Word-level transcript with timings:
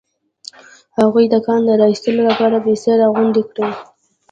هغوی 0.99 1.25
د 1.29 1.35
کان 1.45 1.61
د 1.67 1.69
را 1.79 1.87
ايستلو 1.91 2.21
لپاره 2.29 2.57
پيسې 2.65 2.91
راغونډې 3.01 3.43
کړې. 3.51 3.69